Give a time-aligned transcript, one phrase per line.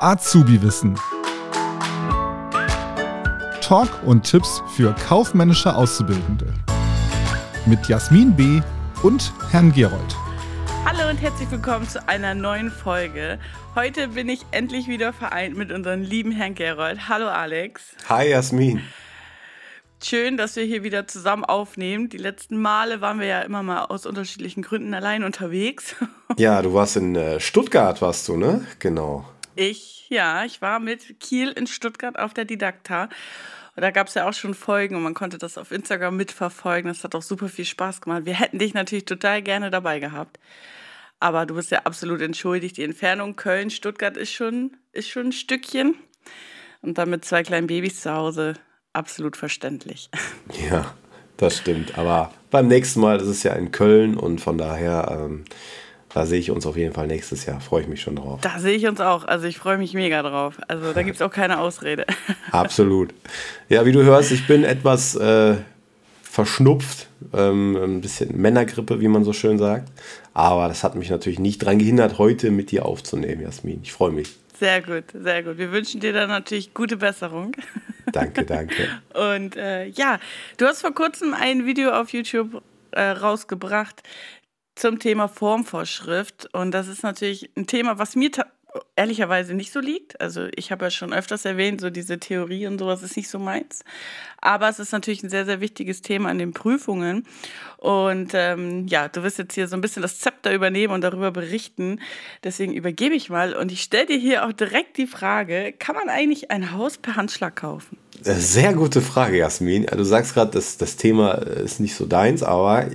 [0.00, 0.98] Azubi-Wissen.
[3.60, 6.46] Talk und Tipps für kaufmännische Auszubildende.
[7.66, 8.60] Mit Jasmin B.
[9.02, 10.16] und Herrn Gerold.
[10.84, 13.40] Hallo und herzlich willkommen zu einer neuen Folge.
[13.74, 17.08] Heute bin ich endlich wieder vereint mit unserem lieben Herrn Gerold.
[17.08, 17.96] Hallo Alex.
[18.08, 18.82] Hi Jasmin.
[20.02, 22.08] Schön, dass wir hier wieder zusammen aufnehmen.
[22.08, 25.94] Die letzten Male waren wir ja immer mal aus unterschiedlichen Gründen allein unterwegs.
[26.38, 28.66] Ja, du warst in äh, Stuttgart, warst du, ne?
[28.78, 29.26] Genau.
[29.54, 33.04] Ich, ja, ich war mit Kiel in Stuttgart auf der Didakta.
[33.04, 36.88] Und da gab es ja auch schon Folgen und man konnte das auf Instagram mitverfolgen.
[36.88, 38.26] Das hat auch super viel Spaß gemacht.
[38.26, 40.38] Wir hätten dich natürlich total gerne dabei gehabt.
[41.20, 42.76] Aber du bist ja absolut entschuldigt.
[42.76, 45.94] Die Entfernung Köln-Stuttgart ist schon, ist schon ein Stückchen.
[46.82, 48.54] Und dann mit zwei kleinen Babys zu Hause
[48.96, 50.10] absolut verständlich.
[50.70, 50.94] Ja,
[51.36, 51.98] das stimmt.
[51.98, 55.44] Aber beim nächsten Mal, das ist ja in Köln und von daher, ähm,
[56.14, 57.60] da sehe ich uns auf jeden Fall nächstes Jahr.
[57.60, 58.40] Freue ich mich schon drauf.
[58.40, 59.24] Da sehe ich uns auch.
[59.24, 60.58] Also ich freue mich mega drauf.
[60.68, 62.06] Also da gibt es auch keine Ausrede.
[62.52, 63.12] Absolut.
[63.68, 65.56] Ja, wie du hörst, ich bin etwas äh,
[66.22, 67.08] verschnupft.
[67.34, 69.90] Ähm, ein bisschen Männergrippe, wie man so schön sagt.
[70.32, 73.80] Aber das hat mich natürlich nicht daran gehindert, heute mit dir aufzunehmen, Jasmin.
[73.82, 74.28] Ich freue mich.
[74.58, 75.58] Sehr gut, sehr gut.
[75.58, 77.52] Wir wünschen dir dann natürlich gute Besserung.
[78.12, 79.00] Danke, danke.
[79.14, 80.18] Und äh, ja,
[80.56, 84.02] du hast vor kurzem ein Video auf YouTube äh, rausgebracht
[84.74, 86.54] zum Thema Formvorschrift.
[86.54, 88.30] Und das ist natürlich ein Thema, was mir
[88.96, 90.20] ehrlicherweise nicht so liegt.
[90.20, 93.38] Also ich habe ja schon öfters erwähnt, so diese Theorie und sowas ist nicht so
[93.38, 93.84] meins.
[94.40, 97.26] Aber es ist natürlich ein sehr, sehr wichtiges Thema an den Prüfungen.
[97.78, 101.30] Und ähm, ja, du wirst jetzt hier so ein bisschen das Zepter übernehmen und darüber
[101.30, 102.00] berichten.
[102.44, 106.08] Deswegen übergebe ich mal und ich stelle dir hier auch direkt die Frage, kann man
[106.08, 107.98] eigentlich ein Haus per Handschlag kaufen?
[108.24, 109.86] Äh, sehr gute Frage, Jasmin.
[109.86, 112.88] Du sagst gerade, das, das Thema ist nicht so deins, aber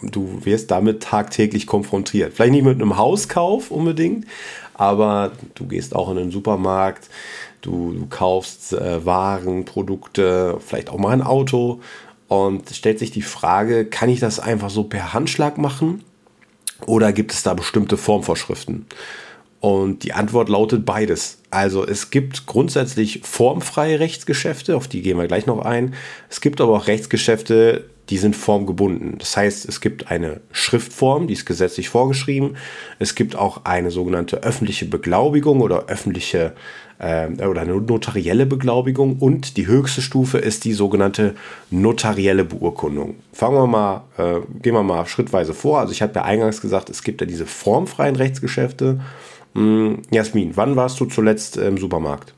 [0.00, 2.34] du wirst damit tagtäglich konfrontiert.
[2.34, 4.26] Vielleicht nicht mit einem Hauskauf unbedingt,
[4.74, 7.08] aber du gehst auch in den Supermarkt,
[7.62, 11.80] du, du kaufst äh, Waren, Produkte, vielleicht auch mal ein Auto
[12.28, 16.04] und stellt sich die Frage, kann ich das einfach so per Handschlag machen
[16.86, 18.86] oder gibt es da bestimmte Formvorschriften?
[19.60, 21.38] Und die Antwort lautet beides.
[21.50, 25.94] Also es gibt grundsätzlich formfreie Rechtsgeschäfte, auf die gehen wir gleich noch ein.
[26.28, 29.16] Es gibt aber auch Rechtsgeschäfte, die sind formgebunden.
[29.18, 32.56] Das heißt, es gibt eine Schriftform, die ist gesetzlich vorgeschrieben.
[32.98, 36.52] Es gibt auch eine sogenannte öffentliche Beglaubigung oder öffentliche
[36.98, 41.34] äh, oder eine notarielle Beglaubigung und die höchste Stufe ist die sogenannte
[41.70, 43.16] notarielle Beurkundung.
[43.32, 45.80] Fangen wir mal, äh, gehen wir mal schrittweise vor.
[45.80, 49.00] Also ich habe ja eingangs gesagt, es gibt ja diese formfreien Rechtsgeschäfte.
[49.54, 52.34] Hm, Jasmin, wann warst du zuletzt im Supermarkt?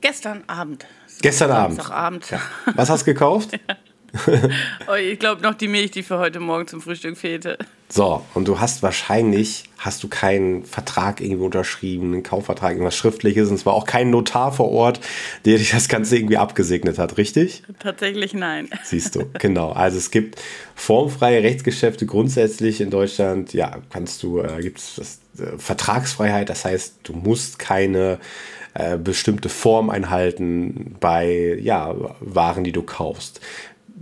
[0.00, 0.86] Gestern Abend.
[1.20, 1.90] Gestern Abend.
[1.90, 2.30] Abend.
[2.30, 2.40] Ja.
[2.74, 3.50] Was hast du gekauft?
[4.88, 7.58] oh, ich glaube noch die Milch, die für heute Morgen zum Frühstück fehlte.
[7.88, 13.50] So, und du hast wahrscheinlich, hast du keinen Vertrag irgendwie unterschrieben, einen Kaufvertrag, irgendwas Schriftliches,
[13.50, 15.00] und zwar auch kein Notar vor Ort,
[15.44, 17.62] der dich das Ganze irgendwie abgesegnet hat, richtig?
[17.80, 18.70] Tatsächlich nein.
[18.82, 19.72] Siehst du, genau.
[19.72, 20.40] Also es gibt
[20.74, 27.00] formfreie Rechtsgeschäfte grundsätzlich in Deutschland, ja, kannst du, äh, gibt es äh, Vertragsfreiheit, das heißt,
[27.02, 28.18] du musst keine
[28.74, 33.42] äh, bestimmte Form einhalten bei ja, Waren, die du kaufst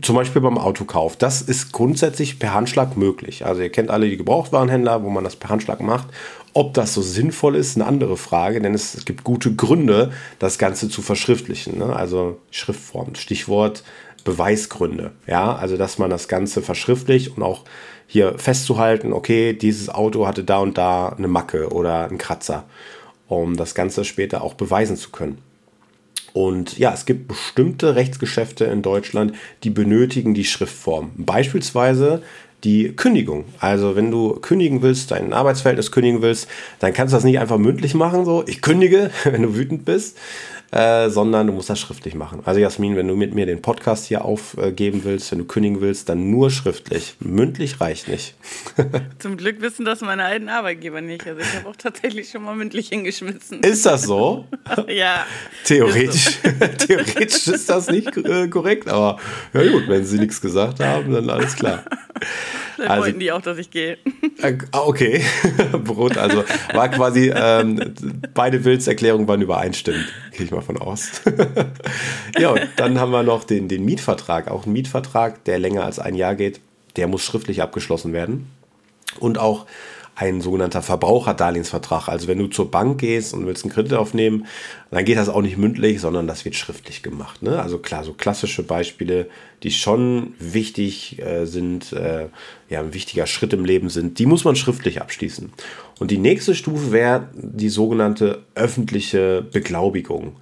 [0.03, 1.17] zum Beispiel beim Autokauf.
[1.17, 3.45] Das ist grundsätzlich per Handschlag möglich.
[3.47, 6.09] Also ihr kennt alle die Gebrauchtwarenhändler, wo man das per Handschlag macht.
[6.53, 10.59] Ob das so sinnvoll ist, eine andere Frage, denn es, es gibt gute Gründe, das
[10.59, 11.79] Ganze zu verschriftlichen.
[11.79, 11.95] Ne?
[11.95, 13.85] Also Schriftform, Stichwort
[14.25, 15.13] Beweisgründe.
[15.27, 17.65] Ja, also dass man das Ganze verschriftlicht und auch
[18.07, 22.65] hier festzuhalten, okay, dieses Auto hatte da und da eine Macke oder einen Kratzer,
[23.29, 25.39] um das Ganze später auch beweisen zu können.
[26.33, 31.11] Und ja, es gibt bestimmte Rechtsgeschäfte in Deutschland, die benötigen die Schriftform.
[31.17, 32.23] Beispielsweise
[32.65, 33.45] die Kündigung.
[33.59, 36.49] Also wenn du kündigen willst, dein Arbeitsverhältnis kündigen willst,
[36.79, 40.19] dann kannst du das nicht einfach mündlich machen, so ich kündige, wenn du wütend bist,
[40.73, 42.43] äh, sondern du musst das schriftlich machen.
[42.45, 46.09] Also Jasmin, wenn du mit mir den Podcast hier aufgeben willst, wenn du kündigen willst,
[46.09, 47.17] dann nur schriftlich.
[47.21, 48.35] Mündlich reicht nicht.
[49.19, 51.27] Zum Glück wissen das meine alten Arbeitgeber nicht.
[51.27, 53.61] Also ich habe auch tatsächlich schon mal mündlich hingeschmissen.
[53.61, 54.47] Ist das so?
[54.89, 55.27] ja.
[55.65, 56.67] Theoretisch, ist so.
[56.87, 59.19] theoretisch ist das nicht äh, korrekt, aber
[59.53, 61.85] ja gut, wenn sie nichts gesagt haben, dann alles klar.
[62.75, 63.99] Vielleicht also, wollten die auch, dass ich gehe.
[64.41, 65.23] Äh, okay,
[65.85, 67.95] Brot, also war quasi, ähm,
[68.33, 71.23] beide Willserklärungen waren übereinstimmend, gehe ich mal von aus.
[72.39, 75.99] ja, und dann haben wir noch den, den Mietvertrag, auch ein Mietvertrag, der länger als
[75.99, 76.61] ein Jahr geht,
[76.97, 78.51] der muss schriftlich abgeschlossen werden.
[79.19, 79.67] Und auch
[80.21, 82.09] ein sogenannter Verbraucherdarlehensvertrag.
[82.09, 84.47] Also wenn du zur Bank gehst und willst einen Kredit aufnehmen,
[84.91, 87.43] dann geht das auch nicht mündlich, sondern das wird schriftlich gemacht.
[87.43, 87.61] Ne?
[87.61, 89.29] Also klar, so klassische Beispiele,
[89.63, 92.27] die schon wichtig äh, sind, äh,
[92.69, 95.53] ja, ein wichtiger Schritt im Leben sind, die muss man schriftlich abschließen.
[95.99, 100.37] Und die nächste Stufe wäre die sogenannte öffentliche Beglaubigung.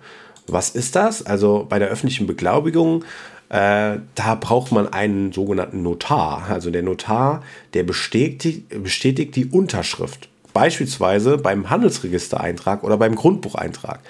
[0.49, 1.25] Was ist das?
[1.25, 3.05] Also bei der öffentlichen Beglaubigung
[3.49, 6.49] äh, da braucht man einen sogenannten Notar.
[6.51, 7.43] Also der Notar,
[7.75, 10.29] der bestätigt, bestätigt die Unterschrift.
[10.53, 14.01] Beispielsweise beim Handelsregistereintrag oder beim Grundbucheintrag.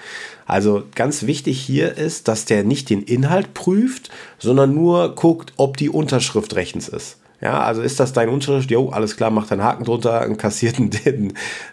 [0.45, 4.09] Also ganz wichtig hier ist, dass der nicht den Inhalt prüft,
[4.39, 7.17] sondern nur guckt, ob die Unterschrift rechtens ist.
[7.41, 8.69] Ja, also ist das dein Unterschrift?
[8.69, 10.89] Jo, alles klar, macht einen Haken drunter, kassiert eine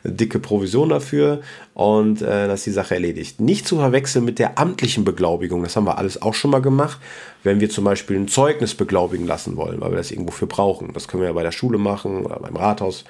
[0.05, 1.41] dicke Provision dafür
[1.75, 3.41] und äh, das ist die Sache erledigt.
[3.41, 7.01] Nicht zu verwechseln mit der amtlichen Beglaubigung, das haben wir alles auch schon mal gemacht,
[7.43, 10.93] wenn wir zum Beispiel ein Zeugnis beglaubigen lassen wollen, weil wir das irgendwo für brauchen.
[10.93, 13.05] Das können wir ja bei der Schule machen oder beim Rathaus.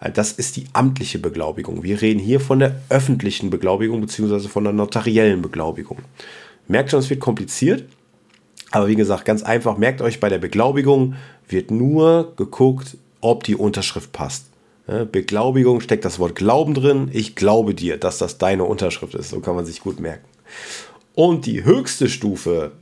[0.00, 1.84] Äh, das ist die amtliche Beglaubigung.
[1.84, 4.48] Wir reden hier von der öffentlichen Beglaubigung bzw.
[4.48, 5.98] von der notariellen Beglaubigung.
[6.66, 7.84] Merkt schon, es wird kompliziert.
[8.70, 11.14] Aber wie gesagt, ganz einfach, merkt euch bei der Beglaubigung,
[11.48, 14.46] wird nur geguckt, ob die Unterschrift passt.
[15.12, 17.10] Beglaubigung steckt das Wort Glauben drin.
[17.12, 19.30] Ich glaube dir, dass das deine Unterschrift ist.
[19.30, 20.24] So kann man sich gut merken.
[21.14, 22.72] Und die höchste Stufe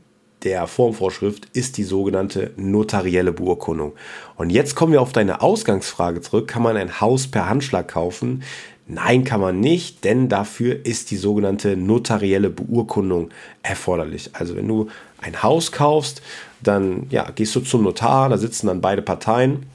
[0.44, 3.92] der Formvorschrift ist die sogenannte notarielle Beurkundung.
[4.36, 6.48] Und jetzt kommen wir auf deine Ausgangsfrage zurück.
[6.48, 8.42] Kann man ein Haus per Handschlag kaufen?
[8.90, 13.28] Nein, kann man nicht, denn dafür ist die sogenannte notarielle Beurkundung
[13.62, 14.30] erforderlich.
[14.32, 14.88] Also wenn du
[15.20, 16.22] ein Haus kaufst,
[16.62, 19.66] dann ja, gehst du zum Notar, da sitzen dann beide Parteien,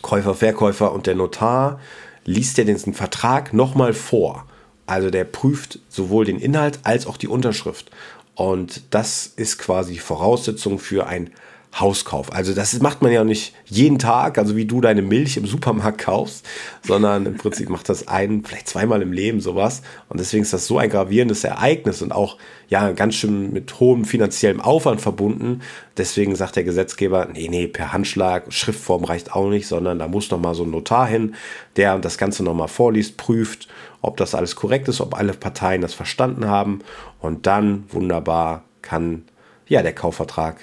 [0.00, 1.78] Käufer, Verkäufer und der Notar
[2.24, 4.46] liest dir den Vertrag nochmal vor.
[4.86, 7.90] Also der prüft sowohl den Inhalt als auch die Unterschrift.
[8.34, 11.30] Und das ist quasi Voraussetzung für ein
[11.74, 12.32] Hauskauf.
[12.32, 15.98] Also das macht man ja nicht jeden Tag, also wie du deine Milch im Supermarkt
[15.98, 16.46] kaufst,
[16.82, 19.82] sondern im Prinzip macht das ein, vielleicht zweimal im Leben sowas.
[20.08, 22.38] Und deswegen ist das so ein gravierendes Ereignis und auch
[22.68, 25.60] ja ganz schön mit hohem finanziellem Aufwand verbunden.
[25.96, 30.30] Deswegen sagt der Gesetzgeber, nee, nee, per Handschlag, Schriftform reicht auch nicht, sondern da muss
[30.30, 31.34] noch mal so ein Notar hin,
[31.76, 33.68] der das Ganze noch mal vorliest, prüft,
[34.00, 36.80] ob das alles korrekt ist, ob alle Parteien das verstanden haben
[37.20, 39.24] und dann wunderbar kann
[39.68, 40.56] ja der Kaufvertrag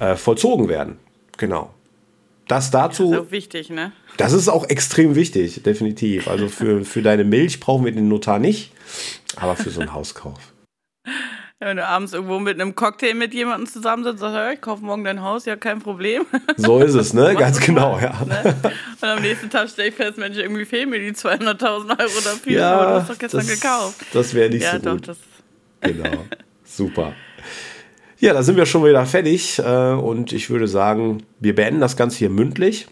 [0.00, 0.98] äh, vollzogen werden.
[1.36, 1.72] Genau.
[2.48, 3.10] Das dazu.
[3.10, 3.92] Das ist auch wichtig, ne?
[4.16, 6.28] Das ist auch extrem wichtig, definitiv.
[6.28, 8.72] Also für, für deine Milch brauchen wir den Notar nicht,
[9.36, 10.38] aber für so einen Hauskauf.
[11.58, 14.84] Ja, wenn du abends irgendwo mit einem Cocktail mit jemandem zusammensitzt, sagst du, ich kaufe
[14.84, 16.26] morgen dein Haus, ja, kein Problem.
[16.58, 17.34] So ist es, ne?
[17.34, 18.12] Ganz genau, ja.
[18.26, 18.54] Ne?
[19.00, 21.64] Und am nächsten Tag stelle ich fest, Mensch, irgendwie fehlen mir die 200.000
[21.98, 24.06] Euro dafür, ja, aber du hast doch gestern das, gekauft.
[24.12, 25.08] Das wäre nicht ja, so doch, gut.
[25.08, 25.18] Das
[25.80, 26.24] genau,
[26.64, 27.14] super.
[28.18, 31.96] Ja, da sind wir schon wieder fertig äh, und ich würde sagen, wir beenden das
[31.96, 32.86] Ganze hier mündlich.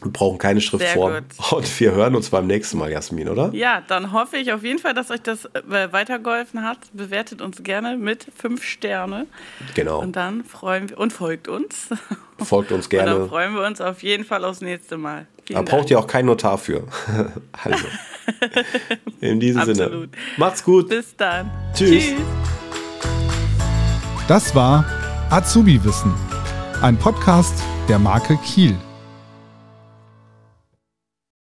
[0.00, 1.24] Wir brauchen keine Schriftform.
[1.50, 3.50] Und wir hören uns beim nächsten Mal, Jasmin, oder?
[3.52, 6.78] Ja, dann hoffe ich auf jeden Fall, dass euch das äh, weitergeholfen hat.
[6.92, 9.26] Bewertet uns gerne mit fünf Sterne.
[9.74, 10.00] Genau.
[10.00, 11.88] Und dann freuen wir und folgt uns.
[12.38, 13.14] Folgt uns gerne.
[13.14, 15.26] Und dann freuen wir uns auf jeden Fall aufs nächste Mal.
[15.48, 16.84] da braucht ihr auch keinen Notar für.
[17.64, 17.84] also.
[19.20, 19.76] In diesem Absolut.
[19.78, 20.08] Sinne.
[20.36, 20.88] Macht's gut.
[20.88, 21.50] Bis dann.
[21.74, 21.90] Tschüss.
[21.90, 22.14] Tschüss.
[24.28, 24.84] Das war
[25.30, 26.12] Azubi Wissen,
[26.82, 27.54] ein Podcast
[27.88, 28.76] der Marke Kiel.